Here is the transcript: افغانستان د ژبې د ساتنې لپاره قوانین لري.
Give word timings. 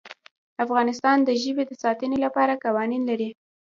افغانستان 0.65 1.17
د 1.23 1.29
ژبې 1.41 1.63
د 1.67 1.71
ساتنې 1.83 2.17
لپاره 2.25 2.61
قوانین 2.65 3.01
لري. 3.09 3.29